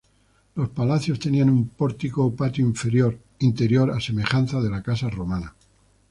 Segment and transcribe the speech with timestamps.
[0.55, 2.65] Los palacios tenían un pórtico o patio
[3.37, 5.53] interior a semejanza de la casa romana.